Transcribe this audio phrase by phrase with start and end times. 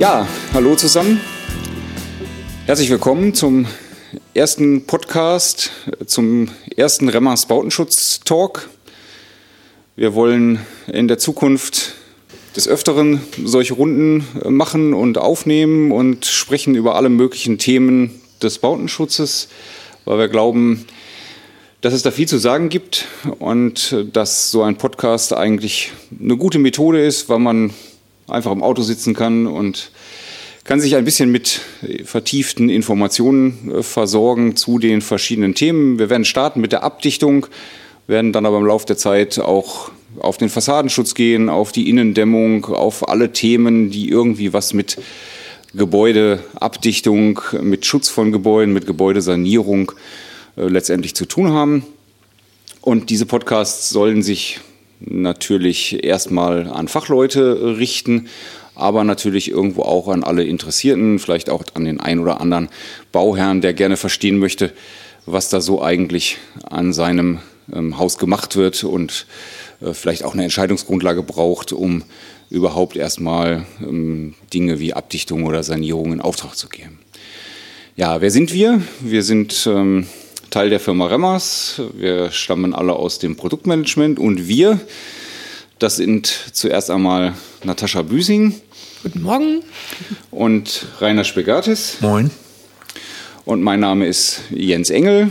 [0.00, 1.20] Ja, hallo zusammen.
[2.64, 3.66] Herzlich willkommen zum
[4.32, 5.72] ersten Podcast,
[6.06, 8.70] zum ersten Remmers Bautenschutz-Talk.
[9.96, 11.96] Wir wollen in der Zukunft
[12.56, 19.48] des Öfteren solche Runden machen und aufnehmen und sprechen über alle möglichen Themen des Bautenschutzes,
[20.06, 20.86] weil wir glauben,
[21.82, 23.06] dass es da viel zu sagen gibt
[23.38, 27.74] und dass so ein Podcast eigentlich eine gute Methode ist, weil man
[28.30, 29.90] einfach im Auto sitzen kann und
[30.64, 31.60] kann sich ein bisschen mit
[32.04, 35.98] vertieften Informationen äh, versorgen zu den verschiedenen Themen.
[35.98, 37.46] Wir werden starten mit der Abdichtung,
[38.06, 42.66] werden dann aber im Laufe der Zeit auch auf den Fassadenschutz gehen, auf die Innendämmung,
[42.66, 44.98] auf alle Themen, die irgendwie was mit
[45.74, 49.92] Gebäudeabdichtung, mit Schutz von Gebäuden, mit Gebäudesanierung
[50.56, 51.84] äh, letztendlich zu tun haben.
[52.80, 54.60] Und diese Podcasts sollen sich
[55.00, 58.28] natürlich erstmal an Fachleute richten,
[58.74, 62.68] aber natürlich irgendwo auch an alle Interessierten, vielleicht auch an den ein oder anderen
[63.12, 64.72] Bauherrn, der gerne verstehen möchte,
[65.26, 66.38] was da so eigentlich
[66.68, 67.40] an seinem
[67.72, 69.26] ähm, Haus gemacht wird und
[69.80, 72.02] äh, vielleicht auch eine Entscheidungsgrundlage braucht, um
[72.48, 76.98] überhaupt erstmal ähm, Dinge wie Abdichtung oder Sanierung in Auftrag zu geben.
[77.96, 78.80] Ja, wer sind wir?
[79.00, 80.06] Wir sind ähm,
[80.50, 81.80] Teil der Firma Remmers.
[81.94, 84.80] Wir stammen alle aus dem Produktmanagement und wir,
[85.78, 88.60] das sind zuerst einmal Natascha Büsing.
[89.04, 89.62] Guten Morgen.
[90.32, 91.98] Und Rainer Spegatis.
[92.00, 92.32] Moin.
[93.44, 95.30] Und mein Name ist Jens Engel.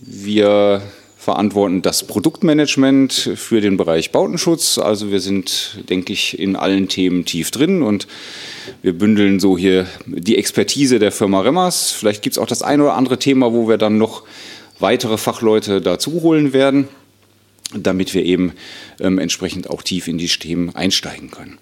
[0.00, 0.80] Wir
[1.26, 4.78] verantworten das Produktmanagement für den Bereich Bautenschutz.
[4.78, 8.06] Also wir sind, denke ich, in allen Themen tief drin und
[8.80, 11.90] wir bündeln so hier die Expertise der Firma Remmers.
[11.90, 14.22] Vielleicht gibt es auch das ein oder andere Thema, wo wir dann noch
[14.78, 16.86] weitere Fachleute dazu holen werden,
[17.74, 18.52] damit wir eben
[19.00, 21.58] ähm, entsprechend auch tief in die Themen einsteigen können.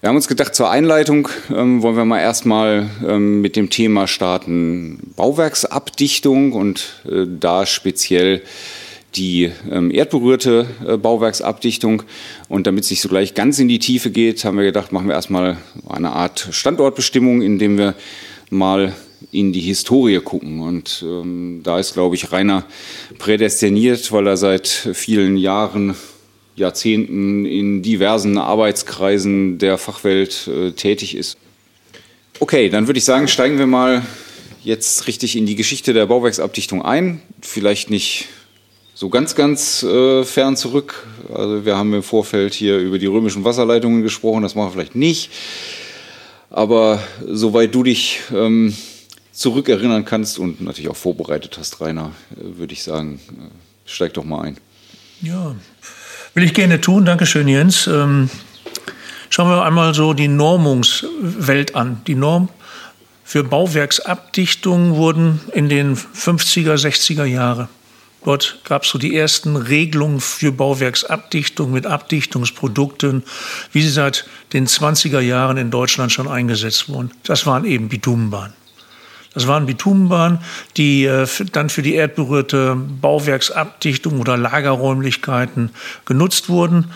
[0.00, 4.06] Wir haben uns gedacht, zur Einleitung ähm, wollen wir mal erstmal ähm, mit dem Thema
[4.06, 8.42] starten Bauwerksabdichtung und äh, da speziell
[9.14, 12.02] die ähm, erdberührte äh, Bauwerksabdichtung.
[12.48, 15.08] Und damit es nicht so gleich ganz in die Tiefe geht, haben wir gedacht, machen
[15.08, 15.58] wir erstmal
[15.88, 17.94] eine Art Standortbestimmung, indem wir
[18.50, 18.94] mal
[19.30, 20.60] in die Historie gucken.
[20.60, 22.64] Und ähm, da ist, glaube ich, Rainer
[23.18, 25.94] prädestiniert, weil er seit vielen Jahren,
[26.54, 31.38] Jahrzehnten in diversen Arbeitskreisen der Fachwelt äh, tätig ist.
[32.40, 34.02] Okay, dann würde ich sagen, steigen wir mal
[34.62, 37.22] jetzt richtig in die Geschichte der Bauwerksabdichtung ein.
[37.40, 38.28] Vielleicht nicht
[38.94, 41.06] so ganz, ganz äh, fern zurück.
[41.32, 44.94] Also wir haben im Vorfeld hier über die römischen Wasserleitungen gesprochen, das machen wir vielleicht
[44.94, 45.30] nicht.
[46.50, 48.76] Aber soweit du dich ähm,
[49.32, 53.48] zurückerinnern kannst und natürlich auch vorbereitet hast, Rainer, äh, würde ich sagen, äh,
[53.86, 54.58] steig doch mal ein.
[55.22, 55.54] Ja,
[56.34, 57.06] will ich gerne tun.
[57.06, 57.86] Dankeschön, Jens.
[57.86, 58.28] Ähm,
[59.30, 62.02] schauen wir einmal so die Normungswelt an.
[62.06, 62.50] Die Norm
[63.24, 67.68] für Bauwerksabdichtung wurden in den 50er, 60er Jahren
[68.24, 73.24] Dort gab es so die ersten Regelungen für Bauwerksabdichtung mit Abdichtungsprodukten,
[73.72, 77.10] wie sie seit den 20er Jahren in Deutschland schon eingesetzt wurden.
[77.24, 78.54] Das waren eben Bitumenbahnen.
[79.34, 80.40] Das waren Bitumenbahnen,
[80.76, 85.70] die äh, dann für die erdberührte Bauwerksabdichtung oder Lagerräumlichkeiten
[86.04, 86.92] genutzt wurden.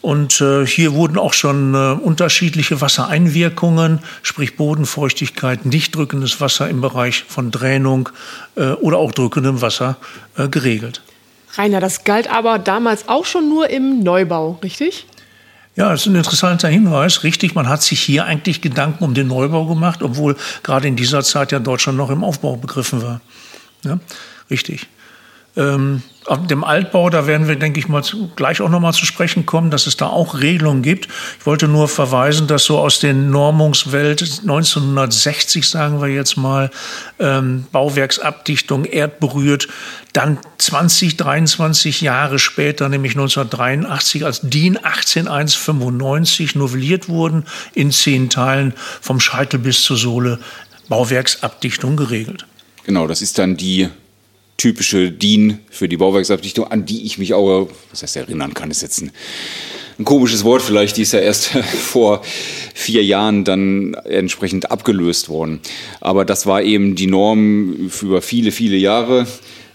[0.00, 6.80] Und äh, hier wurden auch schon äh, unterschiedliche Wassereinwirkungen, sprich Bodenfeuchtigkeit, nicht drückendes Wasser im
[6.80, 8.08] Bereich von Dränung
[8.56, 9.96] äh, oder auch drückendem Wasser
[10.36, 11.02] äh, geregelt.
[11.56, 15.06] Rainer, das galt aber damals auch schon nur im Neubau, richtig?
[15.74, 17.22] Ja, das ist ein interessanter Hinweis.
[17.22, 21.22] Richtig, man hat sich hier eigentlich Gedanken um den Neubau gemacht, obwohl gerade in dieser
[21.22, 23.20] Zeit ja Deutschland noch im Aufbau begriffen war.
[23.84, 24.00] Ja,
[24.50, 24.88] richtig.
[25.58, 26.02] Ähm,
[26.48, 28.02] dem Altbau, da werden wir, denke ich mal,
[28.36, 31.08] gleich auch nochmal zu sprechen kommen, dass es da auch Regelungen gibt.
[31.40, 36.70] Ich wollte nur verweisen, dass so aus der Normungswelt 1960, sagen wir jetzt mal,
[37.18, 39.68] ähm, Bauwerksabdichtung erdberührt,
[40.12, 48.74] dann 20, 23 Jahre später, nämlich 1983, als DIN 18195 novelliert wurden, in zehn Teilen
[49.00, 50.38] vom Scheitel bis zur Sohle
[50.88, 52.46] Bauwerksabdichtung geregelt.
[52.84, 53.88] Genau, das ist dann die
[54.58, 58.82] typische DIN für die Bauwerksabdichtung, an die ich mich auch, was heißt erinnern kann, ist
[58.82, 59.12] jetzt ein,
[59.98, 62.22] ein komisches Wort vielleicht, die ist ja erst vor
[62.74, 65.60] vier Jahren dann entsprechend abgelöst worden.
[66.00, 69.26] Aber das war eben die Norm über viele, viele Jahre,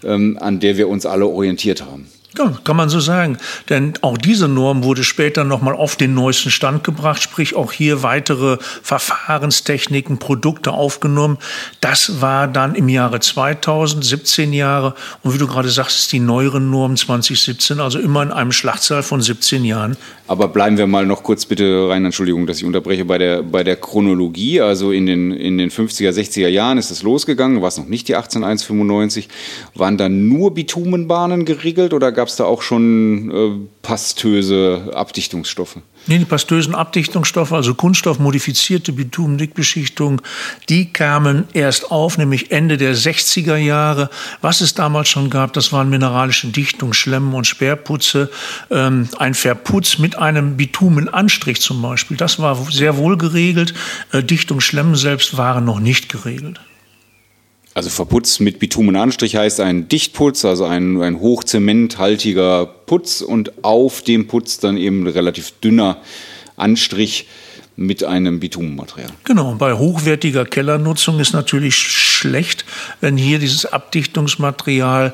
[0.03, 2.07] ähm, an der wir uns alle orientiert haben.
[2.35, 3.37] Ja, kann man so sagen.
[3.69, 8.01] Denn auch diese Norm wurde später nochmal auf den neuesten Stand gebracht, sprich auch hier
[8.01, 11.37] weitere Verfahrenstechniken, Produkte aufgenommen.
[11.79, 14.95] Das war dann im Jahre 2000, 17 Jahre.
[15.21, 19.03] Und wie du gerade sagst, ist die neuere Norm 2017, also immer in einem Schlachtzahl
[19.03, 19.95] von 17 Jahren.
[20.25, 23.63] Aber bleiben wir mal noch kurz bitte rein, Entschuldigung, dass ich unterbreche, bei der, bei
[23.63, 24.61] der Chronologie.
[24.61, 28.07] Also in den, in den 50er, 60er Jahren ist es losgegangen, war es noch nicht
[28.07, 29.27] die 18195.
[29.75, 35.77] Waren dann nur Bitumenbahnen geriegelt oder gab es da auch schon äh, pastöse Abdichtungsstoffe?
[36.05, 40.21] Nee, die pastösen Abdichtungsstoffe, also kunststoffmodifizierte Bitumendickbeschichtung,
[40.67, 44.09] die kamen erst auf, nämlich Ende der 60er Jahre.
[44.41, 48.29] Was es damals schon gab, das waren mineralische Dichtung, Schlemmen und Sperrputze,
[48.69, 52.17] ähm, ein Verputz mit einem Bitumenanstrich zum Beispiel.
[52.17, 53.73] Das war sehr wohl geregelt.
[54.11, 56.59] Äh, Dichtung, Schlemmen selbst waren noch nicht geregelt.
[57.73, 64.27] Also verputzt mit Bitumenanstrich heißt ein Dichtputz, also ein, ein hochzementhaltiger Putz und auf dem
[64.27, 65.97] Putz dann eben relativ dünner
[66.55, 67.27] Anstrich
[67.75, 69.09] mit einem Bitumenmaterial.
[69.23, 72.65] Genau, bei hochwertiger Kellernutzung ist natürlich schlecht,
[73.01, 75.13] wenn hier dieses Abdichtungsmaterial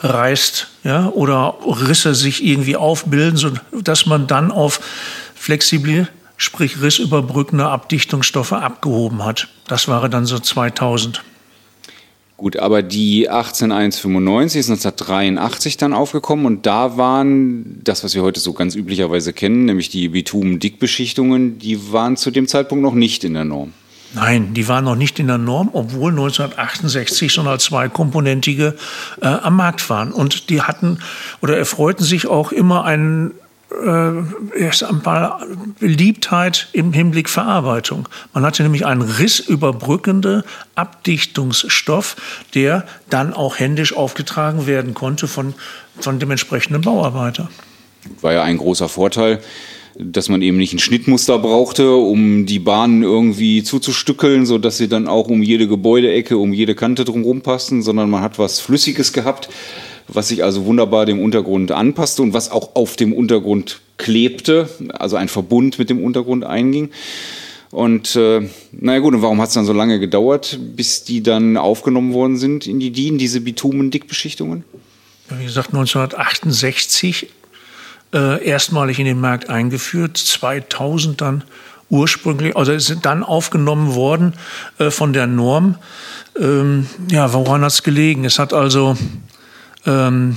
[0.00, 4.80] reißt ja, oder Risse sich irgendwie aufbilden, sodass man dann auf
[5.34, 6.08] flexible,
[6.38, 9.48] sprich rissüberbrückende Abdichtungsstoffe abgehoben hat.
[9.66, 11.22] Das war dann so 2000.
[12.38, 18.38] Gut, aber die 18195 ist 1983 dann aufgekommen und da waren das, was wir heute
[18.38, 23.34] so ganz üblicherweise kennen, nämlich die Bitumen-Dickbeschichtungen, die waren zu dem Zeitpunkt noch nicht in
[23.34, 23.72] der Norm.
[24.14, 28.76] Nein, die waren noch nicht in der Norm, obwohl 1968 schon als zweikomponentige
[29.20, 30.12] äh, am Markt waren.
[30.12, 31.00] Und die hatten
[31.42, 33.32] oder erfreuten sich auch immer einen
[34.56, 35.46] erst einmal
[35.78, 38.08] Beliebtheit im Hinblick Verarbeitung.
[38.32, 40.44] Man hatte nämlich einen rissüberbrückende
[40.74, 42.16] Abdichtungsstoff,
[42.54, 45.54] der dann auch händisch aufgetragen werden konnte von,
[46.00, 47.50] von dem entsprechenden Bauarbeiter.
[48.22, 49.40] War ja ein großer Vorteil
[50.00, 54.88] dass man eben nicht ein Schnittmuster brauchte, um die Bahnen irgendwie zuzustückeln, so dass sie
[54.88, 59.12] dann auch um jede Gebäudeecke, um jede Kante drumherum passten, sondern man hat was Flüssiges
[59.12, 59.48] gehabt,
[60.08, 65.16] was sich also wunderbar dem Untergrund anpasste und was auch auf dem Untergrund klebte, also
[65.16, 66.90] ein Verbund mit dem Untergrund einging.
[67.70, 71.56] Und äh, naja gut, und warum hat es dann so lange gedauert, bis die dann
[71.58, 74.64] aufgenommen worden sind in die DIN, diese Bitumendickbeschichtungen?
[75.28, 77.28] Wie gesagt, 1968
[78.14, 81.44] äh, erstmalig in den Markt eingeführt, 2000 dann
[81.90, 84.34] ursprünglich, also sind dann aufgenommen worden
[84.78, 85.76] äh, von der Norm.
[86.38, 88.24] Ähm, ja, woran hat es gelegen?
[88.24, 88.96] Es hat also
[89.88, 90.36] ähm,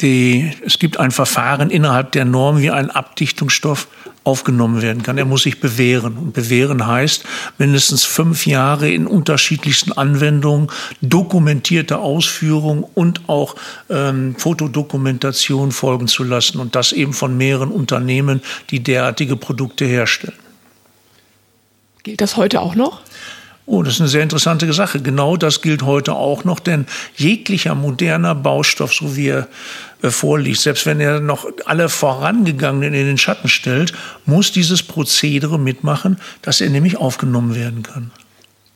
[0.00, 3.88] die, es gibt ein Verfahren innerhalb der Norm, wie ein Abdichtungsstoff
[4.24, 5.18] aufgenommen werden kann.
[5.18, 6.16] Er muss sich bewähren.
[6.16, 7.24] Und bewähren heißt
[7.58, 10.68] mindestens fünf Jahre in unterschiedlichsten Anwendungen,
[11.02, 13.54] dokumentierte Ausführung und auch
[13.90, 16.58] ähm, Fotodokumentation folgen zu lassen.
[16.58, 18.40] Und das eben von mehreren Unternehmen,
[18.70, 20.38] die derartige Produkte herstellen.
[22.02, 23.00] Gilt das heute auch noch?
[23.66, 25.00] Oh, das ist eine sehr interessante Sache.
[25.00, 29.48] Genau das gilt heute auch noch, denn jeglicher moderner Baustoff, so wie er
[30.02, 33.94] äh, vorliegt, selbst wenn er noch alle vorangegangenen in den Schatten stellt,
[34.26, 38.10] muss dieses Prozedere mitmachen, dass er nämlich aufgenommen werden kann.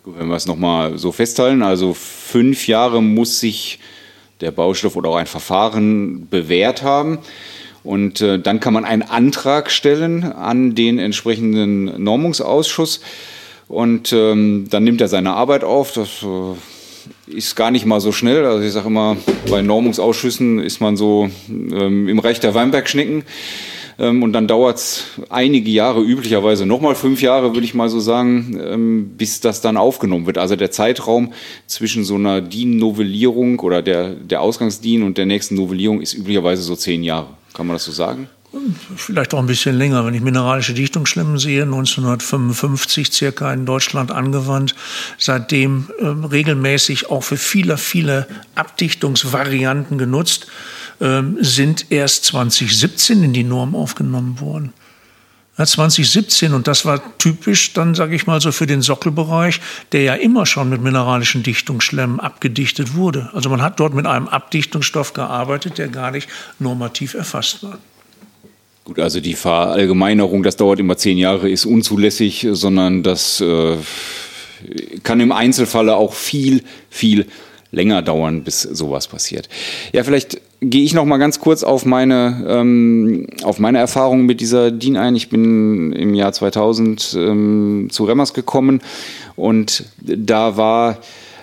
[0.07, 3.79] Wenn wir es nochmal so festhalten, also fünf Jahre muss sich
[4.41, 7.19] der Baustoff oder auch ein Verfahren bewährt haben.
[7.85, 13.01] Und äh, dann kann man einen Antrag stellen an den entsprechenden Normungsausschuss.
[13.69, 15.93] Und ähm, dann nimmt er seine Arbeit auf.
[15.93, 18.45] Das äh, ist gar nicht mal so schnell.
[18.47, 19.17] Also ich sage immer,
[19.51, 23.25] bei Normungsausschüssen ist man so ähm, im Reich der Weinbergschnecken.
[23.99, 28.01] Ähm, und dann dauert es einige Jahre, üblicherweise nochmal fünf Jahre, würde ich mal so
[28.01, 30.39] sagen, ähm, bis das dann aufgenommen wird.
[30.39, 31.33] Also der Zeitraum
[31.67, 36.77] zwischen so einer DIN-Novellierung oder der, der Ausgangsdien und der nächsten Novellierung ist üblicherweise so
[36.77, 37.29] zehn Jahre.
[37.55, 38.29] Kann man das so sagen?
[38.97, 44.75] Vielleicht auch ein bisschen länger, wenn ich mineralische Dichtungsschlemmen sehe, 1955 circa in Deutschland angewandt,
[45.19, 50.47] seitdem äh, regelmäßig auch für viele, viele Abdichtungsvarianten genutzt,
[51.01, 54.73] äh, sind erst 2017 in die Norm aufgenommen worden.
[55.59, 59.61] Ja, 2017, und das war typisch dann, sage ich mal so, für den Sockelbereich,
[59.93, 63.29] der ja immer schon mit mineralischen Dichtungsschlemmen abgedichtet wurde.
[63.35, 66.29] Also man hat dort mit einem Abdichtungsstoff gearbeitet, der gar nicht
[66.61, 67.79] normativ erfasst war.
[68.89, 73.77] Gut, also die Verallgemeinerung, das dauert immer zehn Jahre, ist unzulässig, sondern das äh,
[75.03, 77.27] kann im Einzelfalle auch viel, viel
[77.71, 79.51] länger dauern, bis sowas passiert.
[79.93, 84.41] Ja, vielleicht gehe ich noch mal ganz kurz auf meine ähm, auf meine Erfahrungen mit
[84.41, 85.17] dieser DIN ein.
[85.17, 88.81] Ich bin im Jahr 2000 ähm, zu Remmers gekommen
[89.37, 90.97] und da war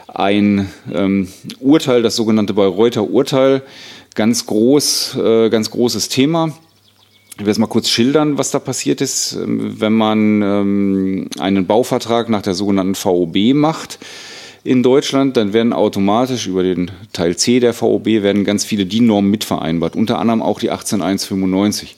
[0.08, 1.28] ein ähm,
[1.60, 3.62] Urteil, das sogenannte Bayreuther Urteil,
[4.16, 6.52] ganz groß, äh, ganz großes Thema.
[7.38, 11.68] Ich will jetzt mal kurz schildern, was da passiert ist, ähm, wenn man ähm, einen
[11.68, 14.00] Bauvertrag nach der sogenannten VOB macht
[14.64, 19.30] in Deutschland, dann werden automatisch über den Teil C der VOB werden ganz viele DIN-Normen
[19.30, 21.98] mitvereinbart, unter anderem auch die 18195.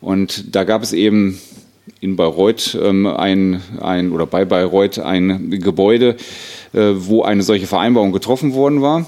[0.00, 1.40] Und da gab es eben
[2.00, 6.16] in Bayreuth ähm, ein, ein oder bei Bayreuth ein Gebäude,
[6.72, 9.06] äh, wo eine solche Vereinbarung getroffen worden war.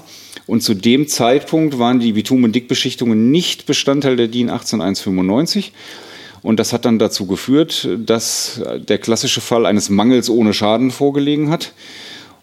[0.49, 5.73] Und zu dem Zeitpunkt waren die Bitumen-Dickbeschichtungen nicht Bestandteil der DIN 18195.
[6.41, 11.51] Und das hat dann dazu geführt, dass der klassische Fall eines Mangels ohne Schaden vorgelegen
[11.51, 11.73] hat.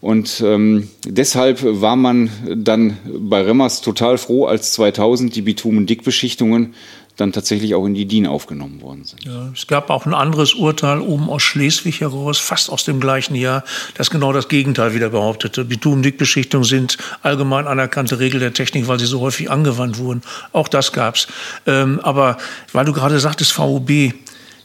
[0.01, 6.75] Und ähm, deshalb war man dann bei Remmers total froh, als 2000 die Bitumen-Dickbeschichtungen
[7.17, 9.25] dann tatsächlich auch in die DIN aufgenommen worden sind.
[9.25, 13.35] Ja, es gab auch ein anderes Urteil oben aus Schleswig heraus, fast aus dem gleichen
[13.35, 15.65] Jahr, das genau das Gegenteil wieder behauptete.
[15.65, 20.23] Bitumendickbeschichtungen sind allgemein anerkannte Regel der Technik, weil sie so häufig angewandt wurden.
[20.53, 21.27] Auch das gab's.
[21.67, 22.37] Ähm, aber
[22.73, 24.13] weil du gerade sagtest, VUB,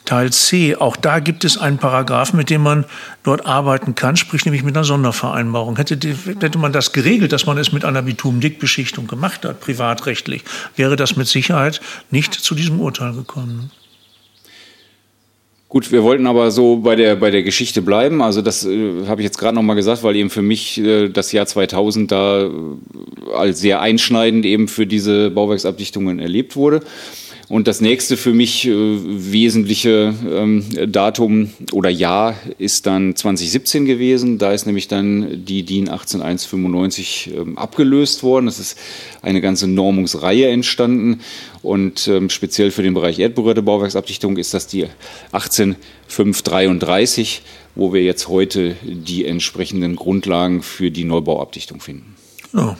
[0.05, 2.85] Teil C, auch da gibt es einen Paragraph, mit dem man
[3.23, 5.77] dort arbeiten kann, sprich nämlich mit einer Sondervereinbarung.
[5.77, 10.43] Hätte, hätte man das geregelt, dass man es mit einer Bitumendickbeschichtung gemacht hat, privatrechtlich,
[10.75, 13.71] wäre das mit Sicherheit nicht zu diesem Urteil gekommen.
[15.71, 18.21] Gut, wir wollten aber so bei der, bei der Geschichte bleiben.
[18.21, 21.07] Also das äh, habe ich jetzt gerade noch mal gesagt, weil eben für mich äh,
[21.07, 22.49] das Jahr 2000 da äh,
[23.33, 26.81] als sehr einschneidend eben für diese Bauwerksabdichtungen erlebt wurde.
[27.51, 34.37] Und das nächste für mich äh, wesentliche ähm, Datum oder Jahr ist dann 2017 gewesen.
[34.37, 38.45] Da ist nämlich dann die DIN 18195 ähm, abgelöst worden.
[38.45, 38.77] Das ist
[39.21, 41.19] eine ganze Normungsreihe entstanden.
[41.61, 44.87] Und ähm, speziell für den Bereich erdberührte Bauwerksabdichtung ist das die
[45.33, 47.41] 18533,
[47.75, 52.15] wo wir jetzt heute die entsprechenden Grundlagen für die Neubauabdichtung finden.
[52.53, 52.77] Ja.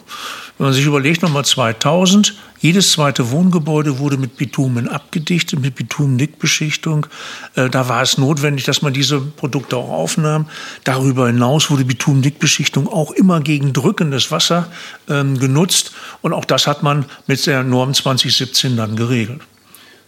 [0.58, 7.08] Wenn man sich überlegt, nochmal 2000, jedes zweite Wohngebäude wurde mit Bitumen abgedichtet, mit Bitumendickbeschichtung.
[7.56, 10.46] Äh, da war es notwendig, dass man diese Produkte auch aufnahm.
[10.84, 14.68] Darüber hinaus wurde Bitumendickbeschichtung auch immer gegen drückendes Wasser
[15.10, 15.94] ähm, genutzt.
[16.22, 19.42] Und auch das hat man mit der Norm 2017 dann geregelt.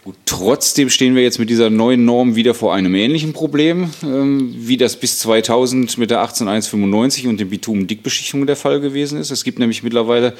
[0.04, 4.54] Gut, trotzdem stehen wir jetzt mit dieser neuen Norm wieder vor einem ähnlichen Problem, ähm,
[4.54, 9.30] wie das bis 2000 mit der 18195 und den Bitumen-Dickbeschichtungen der Fall gewesen ist.
[9.30, 10.34] Es gibt nämlich mittlerweile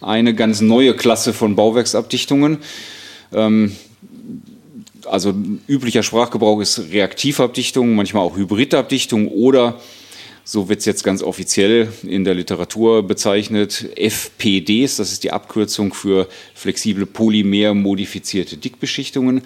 [0.00, 2.60] eine ganz neue Klasse von Bauwerksabdichtungen.
[3.34, 3.76] Ähm,
[5.04, 5.34] also
[5.68, 9.82] üblicher Sprachgebrauch ist Reaktivabdichtung, manchmal auch Hybridabdichtung oder
[10.44, 15.94] so wird es jetzt ganz offiziell in der Literatur bezeichnet, FPDs, das ist die Abkürzung
[15.94, 19.40] für flexible polymer-modifizierte Dickbeschichtungen.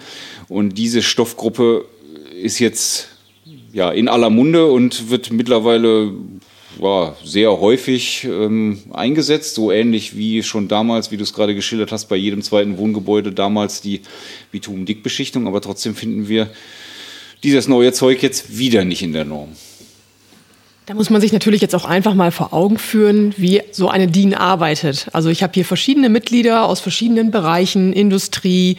[0.49, 1.85] Und diese Stoffgruppe
[2.41, 3.07] ist jetzt
[3.71, 6.11] ja, in aller Munde und wird mittlerweile
[6.81, 11.93] ja, sehr häufig ähm, eingesetzt, so ähnlich wie schon damals, wie du es gerade geschildert
[11.93, 14.01] hast, bei jedem zweiten Wohngebäude damals die
[14.51, 15.47] Bitumen-Dickbeschichtung.
[15.47, 16.49] Aber trotzdem finden wir
[17.43, 19.55] dieses neue Zeug jetzt wieder nicht in der Norm.
[20.89, 24.07] Da muss man sich natürlich jetzt auch einfach mal vor Augen führen, wie so eine
[24.07, 25.05] DIN arbeitet.
[25.13, 28.77] Also ich habe hier verschiedene Mitglieder aus verschiedenen Bereichen, Industrie,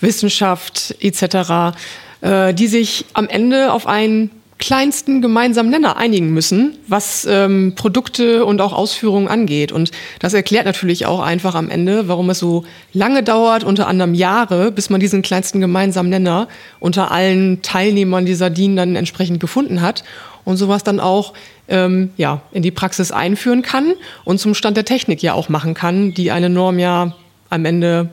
[0.00, 1.76] Wissenschaft etc.,
[2.22, 8.44] äh, die sich am Ende auf einen kleinsten gemeinsamen Nenner einigen müssen, was ähm, Produkte
[8.44, 9.70] und auch Ausführungen angeht.
[9.70, 14.14] Und das erklärt natürlich auch einfach am Ende, warum es so lange dauert, unter anderem
[14.14, 16.48] Jahre, bis man diesen kleinsten gemeinsamen Nenner
[16.80, 20.02] unter allen Teilnehmern dieser DIN dann entsprechend gefunden hat
[20.44, 21.34] und sowas dann auch
[21.68, 25.74] ähm, ja, in die Praxis einführen kann und zum Stand der Technik ja auch machen
[25.74, 27.14] kann, die eine Norm ja
[27.50, 28.10] am Ende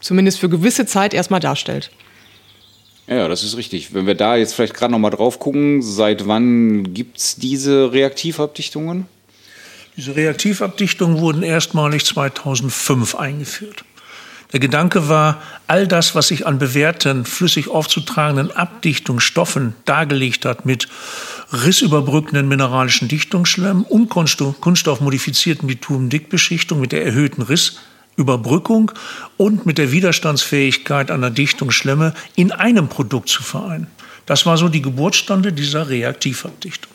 [0.00, 1.90] zumindest für gewisse Zeit erstmal darstellt.
[3.06, 3.92] Ja, das ist richtig.
[3.92, 7.92] Wenn wir da jetzt vielleicht gerade noch mal drauf gucken, seit wann gibt es diese
[7.92, 9.06] Reaktivabdichtungen?
[9.96, 13.84] Diese Reaktivabdichtungen wurden erstmalig 2005 eingeführt.
[14.52, 20.88] Der Gedanke war, all das, was sich an bewährten, flüssig aufzutragenden Abdichtungsstoffen dargelegt hat, mit
[21.52, 28.92] rissüberbrückenden mineralischen Dichtungsschlemm und kunststoffmodifizierten Bitumendickbeschichtung mit der erhöhten Rissüberbrückung
[29.36, 33.88] und mit der Widerstandsfähigkeit einer Dichtungsschlemme in einem Produkt zu vereinen.
[34.26, 36.92] Das war so die Geburtsstunde dieser Reaktivabdichtung.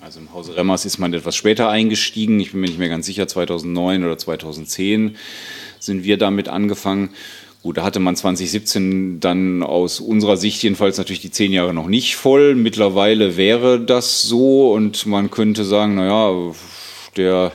[0.00, 2.40] Also im Hause Remmers ist man etwas später eingestiegen.
[2.40, 5.16] Ich bin mir nicht mehr ganz sicher, 2009 oder 2010
[5.78, 7.10] sind wir damit angefangen.
[7.62, 11.86] Gut, da hatte man 2017 dann aus unserer Sicht jedenfalls natürlich die zehn Jahre noch
[11.86, 12.56] nicht voll.
[12.56, 16.52] Mittlerweile wäre das so und man könnte sagen, naja,
[17.16, 17.52] der,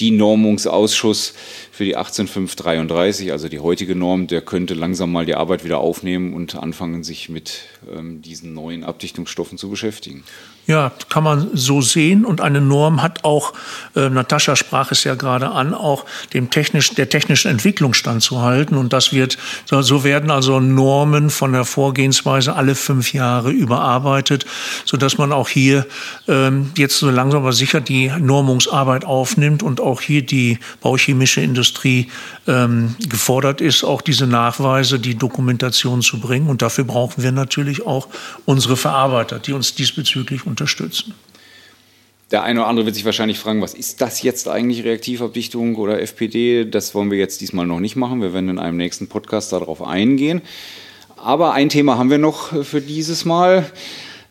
[0.00, 1.34] die Normungsausschuss
[1.70, 6.34] für die 18533, also die heutige Norm, der könnte langsam mal die Arbeit wieder aufnehmen
[6.34, 10.24] und anfangen, sich mit ähm, diesen neuen Abdichtungsstoffen zu beschäftigen.
[10.66, 12.24] Ja, kann man so sehen.
[12.24, 13.52] Und eine Norm hat auch,
[13.94, 18.78] äh, Natascha sprach es ja gerade an, auch dem technisch, der technischen Entwicklung standzuhalten.
[18.78, 19.36] Und das wird,
[19.68, 24.46] so, werden also Normen von der Vorgehensweise alle fünf Jahre überarbeitet,
[24.86, 25.86] so dass man auch hier
[26.28, 32.08] ähm, jetzt so langsam aber sicher die Normungsarbeit aufnimmt und auch hier die bauchemische Industrie
[32.46, 36.48] ähm, gefordert ist, auch diese Nachweise, die Dokumentation zu bringen.
[36.48, 38.08] Und dafür brauchen wir natürlich auch
[38.44, 41.14] unsere Verarbeiter, die uns diesbezüglich unterstützen.
[42.30, 46.00] Der eine oder andere wird sich wahrscheinlich fragen, was ist das jetzt eigentlich Reaktivabdichtung oder
[46.00, 46.64] FPD?
[46.64, 48.22] Das wollen wir jetzt diesmal noch nicht machen.
[48.22, 50.42] Wir werden in einem nächsten Podcast darauf eingehen.
[51.16, 53.70] Aber ein Thema haben wir noch für dieses Mal.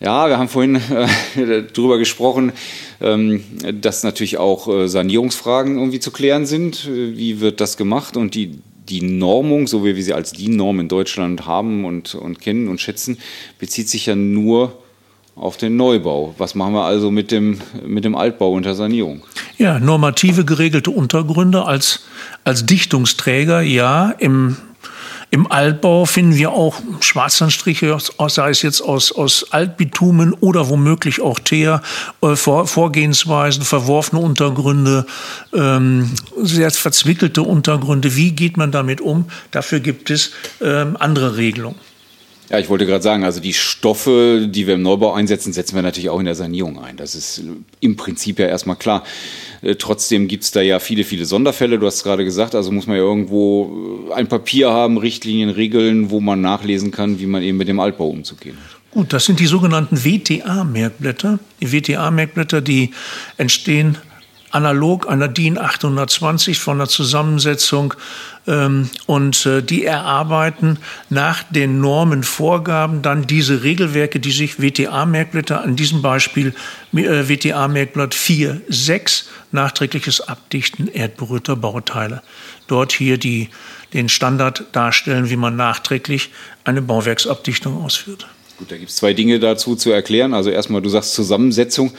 [0.04, 2.52] Ja, wir haben vorhin äh, darüber gesprochen,
[3.00, 3.42] ähm,
[3.80, 6.90] dass natürlich auch äh, Sanierungsfragen irgendwie zu klären sind.
[6.92, 8.18] Wie wird das gemacht?
[8.18, 12.42] Und die, die Normung, so wie wir sie als DIN-Norm in Deutschland haben und, und
[12.42, 13.18] kennen und schätzen,
[13.60, 14.78] bezieht sich ja nur
[15.38, 16.36] auf den Neubau.
[16.38, 19.22] Was machen wir also mit dem, mit dem Altbau unter Sanierung?
[19.58, 22.02] Ja, normative geregelte Untergründe als,
[22.44, 24.58] als Dichtungsträger, ja, im
[25.34, 27.98] im Altbau finden wir auch Schwarzsandstriche,
[28.28, 31.82] sei es jetzt aus, aus Altbitumen oder womöglich auch Teer,
[32.22, 35.08] äh, Vor, Vorgehensweisen, verworfene Untergründe,
[35.52, 38.16] ähm, sehr verzwickelte Untergründe.
[38.16, 39.26] Wie geht man damit um?
[39.50, 41.80] Dafür gibt es ähm, andere Regelungen.
[42.54, 45.82] Ja, ich wollte gerade sagen, also die Stoffe, die wir im Neubau einsetzen, setzen wir
[45.82, 46.98] natürlich auch in der Sanierung ein.
[46.98, 47.42] Das ist
[47.80, 49.04] im Prinzip ja erstmal klar.
[49.64, 51.80] Äh, trotzdem gibt es da ja viele, viele Sonderfälle.
[51.80, 56.12] Du hast gerade gesagt, also muss man ja irgendwo äh, ein Papier haben, Richtlinien, Regeln,
[56.12, 58.80] wo man nachlesen kann, wie man eben mit dem Altbau umzugehen hat.
[58.92, 61.40] Gut, das sind die sogenannten WTA-Merkblätter.
[61.60, 62.92] Die WTA-Merkblätter, die
[63.38, 63.98] entstehen
[64.54, 67.96] analog einer DIN 820 von der Zusammensetzung
[68.46, 70.78] ähm, und äh, die erarbeiten
[71.10, 76.54] nach den Normenvorgaben dann diese Regelwerke, die sich WTA-Merkblätter, an diesem Beispiel
[76.94, 82.22] äh, WTA-Merkblatt 4, 6, nachträgliches Abdichten erdberührter Bauteile.
[82.68, 83.50] Dort hier die,
[83.94, 86.32] den Standard darstellen, wie man nachträglich
[86.64, 88.28] eine Bauwerksabdichtung ausführt.
[88.58, 90.34] Gut, da gibt es zwei Dinge dazu zu erklären.
[90.34, 91.92] Also erstmal, du sagst Zusammensetzung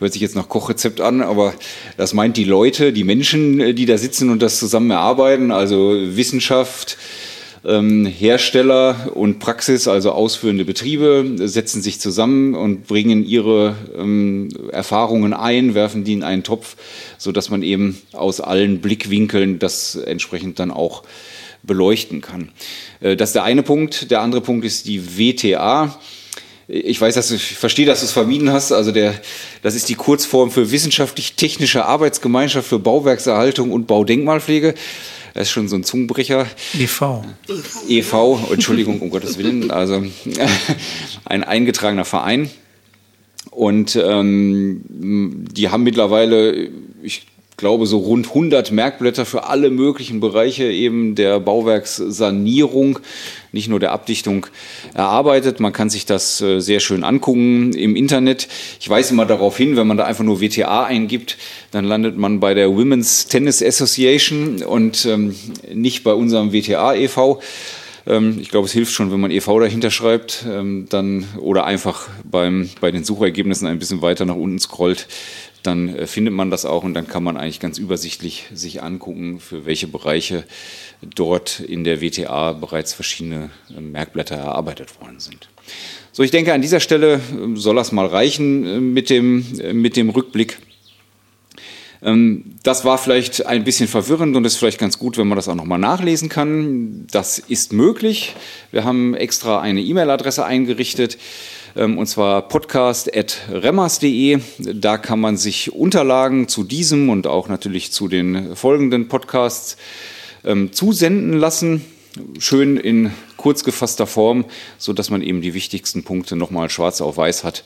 [0.00, 1.54] hört sich jetzt nach Kochrezept an, aber
[1.96, 5.94] das meint die Leute, die Menschen, äh, die da sitzen und das zusammen erarbeiten, also
[5.96, 6.98] Wissenschaft,
[7.64, 15.32] ähm, Hersteller und Praxis, also ausführende Betriebe, setzen sich zusammen und bringen ihre ähm, Erfahrungen
[15.32, 16.76] ein, werfen die in einen Topf,
[17.16, 21.04] sodass man eben aus allen Blickwinkeln das entsprechend dann auch
[21.66, 22.50] beleuchten kann.
[23.00, 24.10] Äh, das ist der eine Punkt.
[24.10, 25.98] Der andere Punkt ist die WTA.
[26.66, 28.72] Ich weiß, dass du, ich verstehe, dass du es vermieden hast.
[28.72, 29.14] Also der,
[29.62, 34.74] das ist die Kurzform für wissenschaftlich-technische Arbeitsgemeinschaft für Bauwerkserhaltung und Baudenkmalpflege.
[35.34, 36.46] Das ist schon so ein Zungenbrecher.
[36.78, 37.24] EV.
[37.88, 39.70] EV, Entschuldigung, um Gottes Willen.
[39.70, 40.04] Also
[41.24, 42.48] ein eingetragener Verein.
[43.50, 46.70] Und ähm, die haben mittlerweile,
[47.02, 47.26] ich
[47.64, 52.98] glaube, so rund 100 Merkblätter für alle möglichen Bereiche eben der Bauwerkssanierung,
[53.52, 54.44] nicht nur der Abdichtung,
[54.92, 55.60] erarbeitet.
[55.60, 58.48] Man kann sich das äh, sehr schön angucken im Internet.
[58.80, 61.38] Ich weise immer darauf hin, wenn man da einfach nur WTA eingibt,
[61.70, 65.34] dann landet man bei der Women's Tennis Association und ähm,
[65.72, 67.40] nicht bei unserem WTA e.V.
[68.06, 69.58] Ähm, ich glaube, es hilft schon, wenn man e.V.
[69.58, 74.58] dahinter schreibt, ähm, dann oder einfach beim, bei den Suchergebnissen ein bisschen weiter nach unten
[74.58, 75.08] scrollt
[75.64, 79.40] dann äh, findet man das auch und dann kann man eigentlich ganz übersichtlich sich angucken,
[79.40, 80.44] für welche Bereiche
[81.02, 85.48] dort in der WTA bereits verschiedene äh, Merkblätter erarbeitet worden sind.
[86.12, 90.10] So, ich denke, an dieser Stelle äh, soll das mal reichen mit dem, mit dem
[90.10, 90.58] Rückblick.
[92.02, 95.48] Ähm, das war vielleicht ein bisschen verwirrend und ist vielleicht ganz gut, wenn man das
[95.48, 97.06] auch nochmal nachlesen kann.
[97.10, 98.34] Das ist möglich.
[98.70, 101.20] Wir haben extra eine E-Mail-Adresse eingerichtet ähm,
[101.98, 104.38] und zwar podcast.remmers.de.
[104.58, 109.76] Da kann man sich Unterlagen zu diesem und auch natürlich zu den folgenden Podcasts
[110.44, 111.84] ähm, zusenden lassen.
[112.38, 114.44] Schön in kurz gefasster Form,
[114.78, 117.64] sodass man eben die wichtigsten Punkte nochmal schwarz auf weiß hat,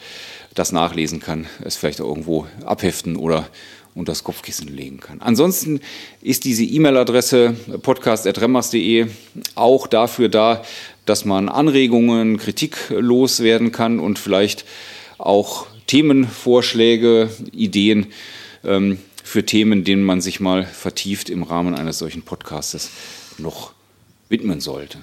[0.54, 3.48] das nachlesen kann, es vielleicht auch irgendwo abheften oder
[3.94, 5.20] unter das Kopfkissen legen kann.
[5.20, 5.80] Ansonsten
[6.22, 9.08] ist diese E-Mail-Adresse podcast.remmers.de
[9.54, 10.62] auch dafür da,
[11.08, 14.64] dass man Anregungen, Kritik loswerden kann und vielleicht
[15.18, 18.06] auch Themenvorschläge, Ideen
[18.64, 22.90] ähm, für Themen, denen man sich mal vertieft im Rahmen eines solchen Podcastes
[23.38, 23.72] noch
[24.28, 24.98] widmen sollte.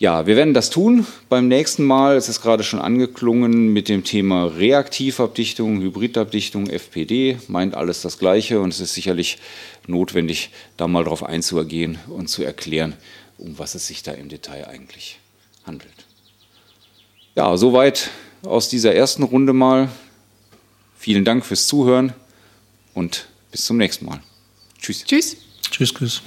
[0.00, 2.16] Ja, wir werden das tun beim nächsten Mal.
[2.16, 7.38] Es ist gerade schon angeklungen mit dem Thema Reaktivabdichtung, Hybridabdichtung, FPD.
[7.46, 9.38] Meint alles das Gleiche und es ist sicherlich
[9.86, 12.94] notwendig, da mal drauf einzugehen und zu erklären,
[13.38, 15.18] um was es sich da im Detail eigentlich
[15.64, 16.06] handelt.
[17.34, 18.10] Ja, soweit
[18.42, 19.88] aus dieser ersten Runde mal.
[20.96, 22.12] Vielen Dank fürs Zuhören
[22.94, 24.20] und bis zum nächsten Mal.
[24.80, 25.04] Tschüss.
[25.04, 25.36] Tschüss.
[25.70, 26.22] Tschüss, tschüss.